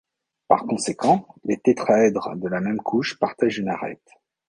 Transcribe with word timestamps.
Par 0.47 0.65
conséquent, 0.65 1.27
les 1.43 1.57
tétraèdres 1.59 2.35
de 2.35 2.47
la 2.47 2.59
même 2.59 2.79
couche 2.79 3.19
partagent 3.19 3.59
une 3.59 3.69
arête. 3.69 4.09